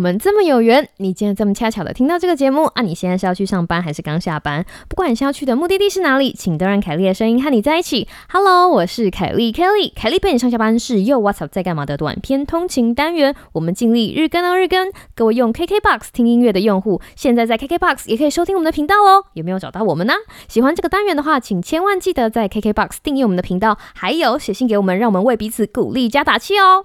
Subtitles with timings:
[0.00, 2.80] 我们这么有缘，你今天这么恰巧的听到这个节目啊！
[2.80, 4.64] 你现在是要去上班还是刚下班？
[4.88, 8.08] 不管你是要去的目的地是哪里，请都让凯莉的声音和你在一起。
[8.32, 13.36] Hello，我是凯莉，Kelly，凯莉陪你上下班是又 What's Up 在干嘛的短篇通勤单元。
[13.52, 19.26] 我们尽力日更哦日更，各位用 KKBOX 听音乐的用户，现在在 KKBOX 也可以收听我们的频道哦。
[19.34, 20.14] 有没有找到我们呢？
[20.48, 26.82] 喜欢这个单元的话，请千万记得在 KKBOX 订阅我们的频道，还有写信给我们，让我们为彼此鼓励加打气哦。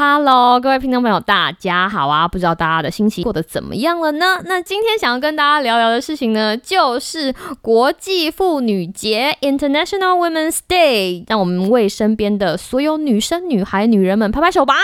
[0.00, 2.28] Hello，各位听众朋友，大家好啊！
[2.28, 4.40] 不知道大家的心情过得怎么样了呢？
[4.44, 11.24] 那今天想要跟大家聊聊的事情呢，就是国际妇女节 （International Women's Day）。
[11.26, 14.74] 让我们为身边的所有女生、女孩、女人们拍拍手吧！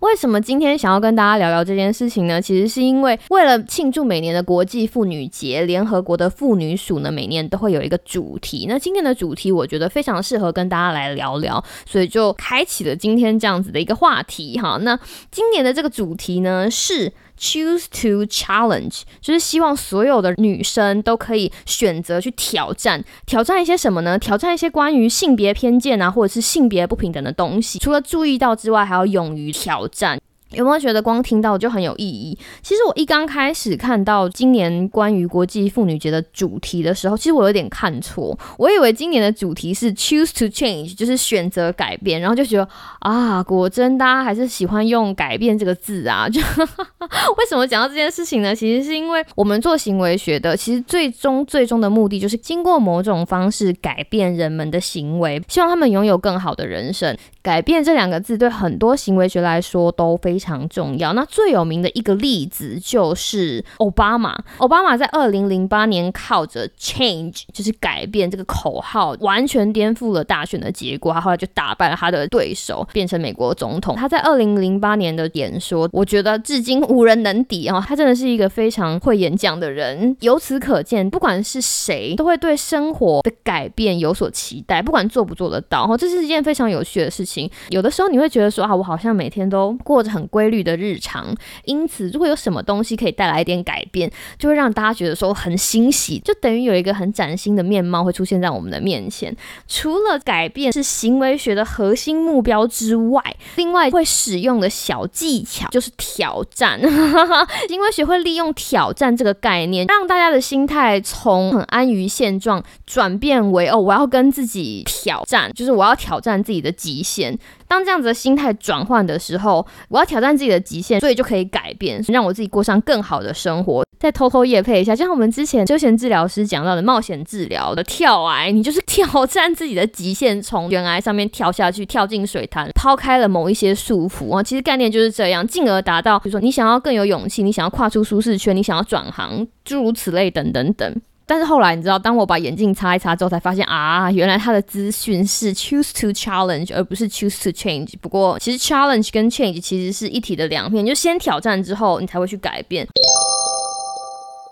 [0.00, 2.40] 为什么今天想要跟大家聊聊这件事情呢？
[2.40, 8.66] 其实是因为为了庆祝每年的国际妇女节，联合国的妇女署呢，每年都会有一个主题。
[8.68, 14.78] 那今天的主题我觉得非常适合跟大家来聊聊，所以就开启了今天这样子的一个话题哈。
[14.82, 14.96] 那
[15.32, 17.12] 今年的这个主题呢是。
[17.38, 24.18] Choose to challenge，就是希望所有的女生都可以选择去挑战，挑战一些什么呢？
[24.18, 27.78] 挑战一些关于性别偏见啊，或者是性别不平等的东西。
[27.78, 30.20] 除了注意到之外，还要勇于挑战。
[30.52, 32.38] 有没有觉得光听到就很有意义？
[32.62, 42.68] 其实我一刚开始看到今年关于国际妇女节的主题的时候，其实我有点看错，我以为今年的主题是 choose to change，就是选择改变，然后就觉得
[43.00, 46.28] 啊，果真大家还是喜欢用改变这个字啊。
[46.28, 46.40] 就
[47.36, 48.54] 为什么讲到这件事情呢？
[48.54, 57.16] 其实是因为我们做行为学的，其实最终最终的目的就是经过某种方式改变人们的行为，希望他们拥有更好的人生。
[57.42, 61.12] 改变这两个字对很多行为学来说都非非常重要。
[61.14, 64.40] 那最有名的一个例子就是奥巴马。
[64.58, 71.12] 奥巴马在二零零八年靠着 change 就是改变这个口号，完全颠覆了大选的结果。
[71.12, 73.96] 他后来就打败了他的对手，变成美国总统。
[73.96, 77.84] 他在二零零八年的演说，我觉得至今无人能敌啊！
[77.84, 80.16] 他真的是一个非常会演讲的人。
[80.20, 85.84] 由此可见，不管是谁，都会对生活的改变有所期待，不管做不做得到。
[85.84, 87.50] 哈，这是一件非常有趣的事情。
[87.70, 91.34] 有的时候你会觉得说啊，我好像每天都过着很规律的日常，
[91.64, 99.36] 因此如果有什么东西可以带来一点改变，就会让大家觉得说很欣喜，就等于有一个很崭新的面貌会出现在我们的面前。
[99.66, 103.22] 除了改变是行为学的核心目标之外，
[103.56, 106.80] 另外会使用的小技巧就是挑战。
[107.68, 117.38] 行为学会利用挑战这个概念，让大家的心态从很安于现状转变为哦，我要跟自己挑战，就是我要挑战自己的极限。
[117.66, 123.84] 当这样子的心态转换的时候，我要挑挑战自己的极限，所以就可以改变，让我自己过上更好的生活。
[124.00, 134.42] 再偷偷夜配一下，就像我们之前休闲治疗师讲到的冒险治疗的跳崖，你就是挑战自己的极限，从悬崖上面跳下去，跳进水潭，抛开了某一些束缚啊。
[134.42, 141.00] 其实概念就是这样，进而达到，比如说你想要更有勇气，你想要跨出舒适圈，你想要转行，诸如此类等等等。
[141.28, 147.92] 但是后来你知道，当我把眼镜擦一擦之后，才发现啊，原来他的资讯是 choose to challenge 而不是 choose to change。
[148.00, 152.88] 不过其实 challenge 跟 change 其实是一体的两面，就先挑战之后，你才会去改变。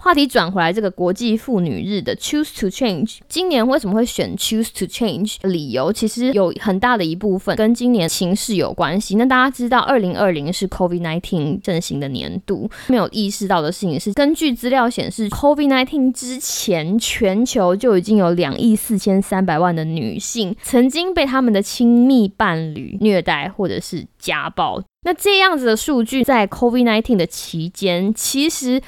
[0.06, 5.38] 话题转回来，这个国际妇女日的 Choose to Change，今年为什么会选 Choose to Change？
[5.42, 9.16] 理由其实有很大的一部分跟今年情势有关系。
[9.16, 24.80] 那大家知道，二零二零是 COVID-19 盛行的年度，没有意识到的事情是，根据资料显示，COVID-19 之前，全球就已经有两亿四千三百万的女性曾经被他们的亲密伴侣虐待或者是家暴。
[25.02, 28.80] 那这样子的数据在 COVID-19 的期间，其实。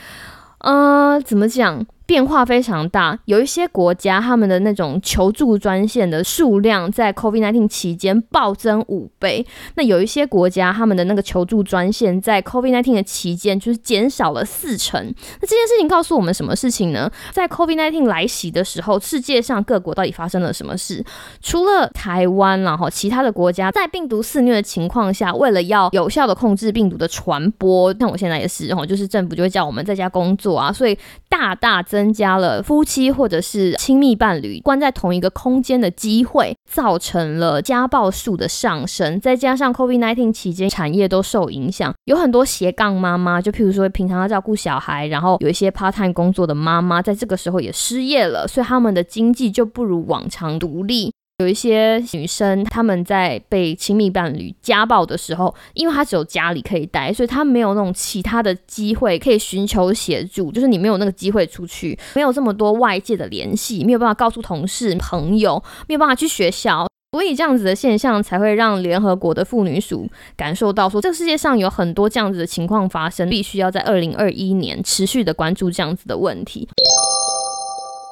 [0.59, 1.87] 呃，怎么讲？
[2.09, 9.47] 变化非常大，有一些国家他们的那种求助专线的数量在 COVID-19 期间暴增五倍。
[9.75, 14.99] 那有一些国家他们的那个求助专线在 COVID-19 的期间就是减少了四成。
[15.39, 17.11] 那这件事情告诉我们什么事情呢？
[17.31, 21.05] 在 COVID-19 来袭的时候，世界上各国到底发生了什么事？
[21.43, 31.98] 除了台湾，然后其他的国家在病毒肆虐的情况下，为了要有效的控制病毒的传播，像我现在也是，然后就是政府就会叫我们在家工作啊，所以大大增。
[31.99, 39.21] 增加了夫妻或者是亲密伴侣关在同一个空间的机会，造成了家暴数的上升。
[39.21, 51.13] 再加上 COVID-19 期间产业都受影响，有很多斜杠妈妈，就譬如说平常要照顾小孩，然后有一些 part time 工作的妈妈，在这个时候也失业了，所以他们的经济就不如往常独立。
[51.39, 60.51] 有一些女生，她们在被亲密伴侣家暴的时候，因为她只有家里可以待，所以她没有那种其他的机会可以寻求协助。
[60.51, 66.89] 就是你没有那个机会出去，没有这么多外界的联系，没有办法告诉同事、朋友，没有办法去学校。
[67.13, 70.07] 所以这样子的现象才会让联合国的妇女署
[70.37, 76.69] 感受到说，这个世界上有很多这样子的情况发生，必须要在二零二一年持续的关注这样子的问题。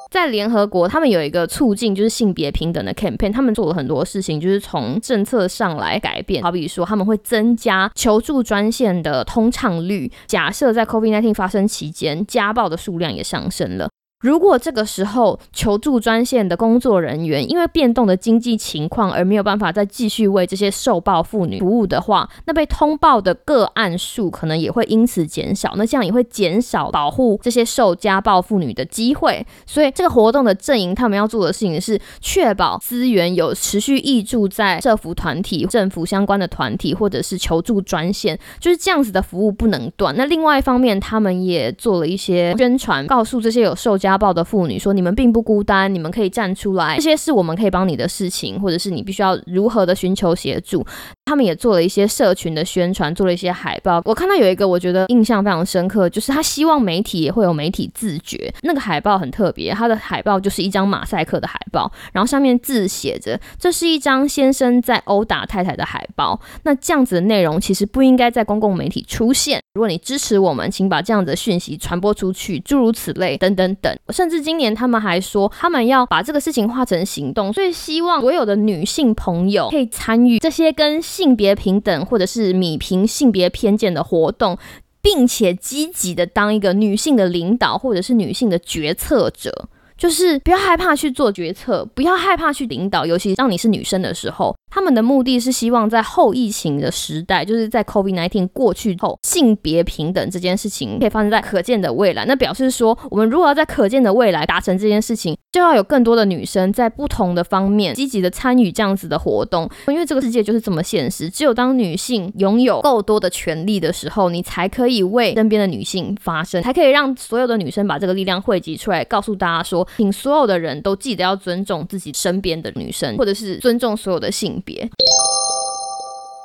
[0.09, 13.89] 在联合国，他们有一个促进就是性别平等的 campaign，他们做了很多事情，就是从政策上来改变，好比说他们会增加求助专线的通畅率，假设在 COVID-19 发生期间，家暴的数量也上升了。
[14.21, 25.73] 如果这个时候求助专线的工作人员因为变动的经济情况而没有办法再继续为这些受暴妇女服务的话，那被通报的个案数可能也会因此减少。
[25.75, 29.45] 那这样也会减少保护这些受家暴妇女的机会。
[29.67, 40.15] 所以这个活动的阵营他们要做的事情是确保资源有持续挹注在社福团体、政府相关的团体或者是求助专线，就是这样子的服务不能断。
[40.17, 50.85] 那另外一方面，他们也做了一些宣传，告诉这些有受家家暴的妇女说：“你们并不孤单，你们可以站出来，这些是我们可以帮你的事情，或者是你必须要如何的寻求协助。”
[51.25, 54.01] 他们也做了一些社群的宣传，做了一些海报。
[54.05, 58.49] 我看到有一个我觉得印象非常深刻，就是他希望媒体也会有媒体自觉。
[58.61, 69.59] 那个海报很特别，他的海报就是一张马赛克的海报，然后上面字写着：“这是一张先生在殴打太太的海报。”那这样子的内容其实不应该在公共媒体出现。
[69.77, 73.95] 如果你支持我们，请把这样的讯息传播出去，诸如此类，等等等。
[74.09, 84.57] 甚至今年他们还说，他们要把这个事情化成行动，所以希望所有的女性朋友可以参与这些跟性别平等或者是弭平性别偏见的活动，
[84.99, 94.55] 并且积极的当一个女性的领导或者是女性的决策者，就是不要害怕去做决策，不要害怕去领导，尤其当你是女生的时候。
[94.69, 102.25] 他们的目的是希望在后疫情的时代，就是在 COVID-19 过去后，性别平等这件事情可以发生在可见的未来。
[102.25, 109.69] 那表示说，我们如果要在可见的未来达成这件事情，就要有更多的女生在不同的方面积极的参与这样子的活动。
[109.87, 124.56] 因为这个世界就是这么现实，只有当女性拥有够多的权利的时候，你才可以为身边的女性发声，才可以让所有的女生把这个力量汇集出来，告诉大家说，请所有的人都记得要尊重自己身边的女生，或者是尊重所有的性。
[124.61, 124.89] 别，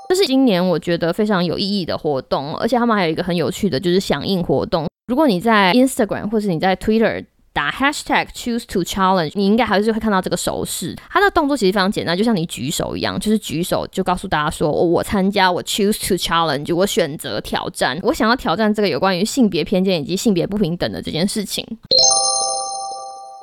[0.09, 4.87] 这是今年我觉得非常有意义的活动，而且他们还有一个很有趣的，就是响应活动。
[5.07, 7.25] 如果你在 Instagram 或是你在 Twitter
[7.55, 10.97] 打 Hashtag Choose to Challenge，你应该还是会看到这个手势。
[11.11, 21.67] 它的动作其实非常简单，就像你举手一样，就是举手就告诉大家说，我参加，我 Choose to Challenge，我选择挑战，我想要挑战这个有关于性别偏见以及性别不平等的这件事情。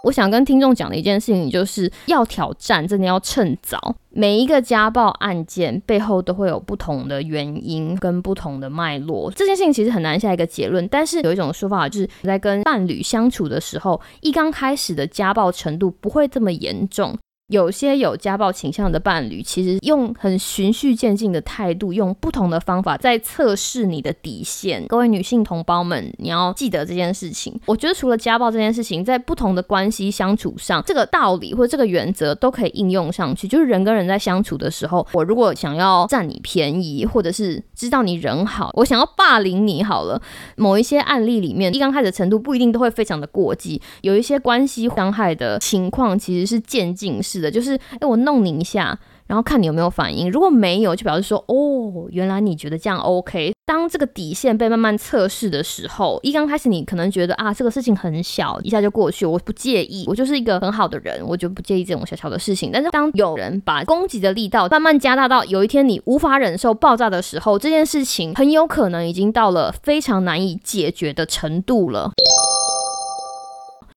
[0.04, 3.96] 我想跟听众讲的一件事情，就是要挑战，真的要趁早。
[4.12, 10.88] 每一个家暴案件背后都会有不同的原因跟不同的脉络，这件事情其实很难下一个结论。
[10.88, 17.18] 但是有一种说法，就是在跟伴侣相处的时候，一刚开始的家暴程度不会这么严重。
[17.50, 24.86] 有些有家暴倾向的伴侣，其实用很循序渐进的态度，用不同的方法在测试你的底线。
[24.88, 27.60] 各位女性同胞们，你要记得这件事情。
[27.66, 33.48] 我觉得除了家暴这件事情，在不同的关系相处上，这个道理或这个原则都可以应用上去。
[33.48, 40.22] 就是人跟人在相处的时候，我如果想要占你便宜，或者是知道你人好，我想要霸凌你好了。
[40.56, 47.38] 某一些案例里面，一刚开始程度不一定都会非常的过激，有一些关系伤害的情况其实是渐进式。
[47.51, 50.31] 就是，哎，我弄你一下，然后看你有没有反应。
[50.31, 53.53] 如果没有，就表示说，哦，原来你觉得这样 OK。
[53.67, 62.72] 当这个底线被慢慢测试的时候，一刚开始你可能觉得啊，这个事情很小，一下就过去，我不介意，我就是一个很好的人，我就不介意这种小小的事情。
[62.74, 72.12] 但是当有人把攻击的力道慢慢加大到有一天你无法忍受爆炸的时候，这件事情很有可能已经到了非常难以解决的程度了。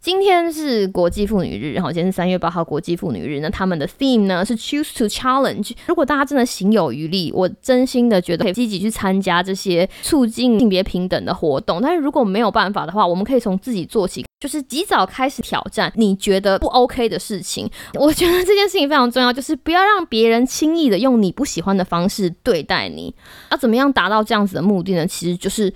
[0.02, 3.38] 今天是国际妇女日，然后，今天是三月八号国际妇女日。
[3.38, 5.70] 那他们的 theme 呢是 choose to challenge。
[5.86, 11.80] 如果大家真的行有余力，我真心的觉得可以积极去参加这些促进性别平等的活动。
[11.80, 17.70] 但是如果没有办法的话，我们可以从自己做起，就是及早开始挑战你觉得不 OK 的事情。
[17.94, 23.14] 我觉得这件事情非常重要，就是不要让别人轻易的用你不喜欢的方式对待你。
[23.52, 25.06] 要怎么样达到这样子的目的呢？
[25.06, 25.72] 其实就是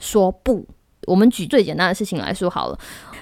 [0.00, 0.66] 说不。
[1.06, 2.78] 我们举最简单的事情来说好了。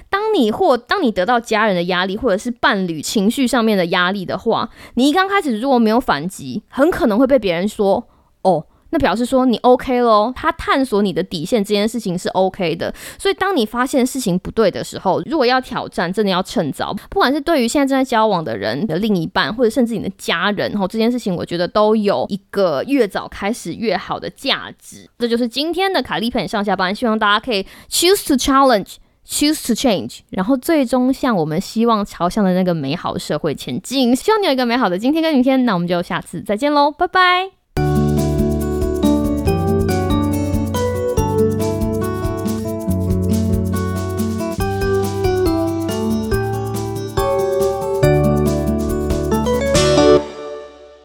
[0.09, 8.07] 当你或当你得到家人的压力，或者是伴侣情绪上面的压力的话，你一刚开始如果没有反击，很可能会被别人说
[8.43, 12.93] ：“哦，那表示说你 OK 咯。”他探索你的底线这件事情是 OK 的。
[13.19, 16.93] 所以，当你发现事情不对的时候，如果要挑战，真的要趁早。
[17.09, 25.09] 不管是对于现在正在交往的人的另一半，或者甚至你的家人，然后这件事情，我觉得都有一个越早开始越好的价值。
[25.19, 28.95] 这就是今天的卡利陪你上下班，希望大家可以 choose to challenge。
[29.27, 34.15] Choose to change，然后最终向我们希望朝向的那个美好社会前进。
[34.15, 37.56] 希望你有一个美好的今天跟明天，那我们就下次再见喽，拜拜。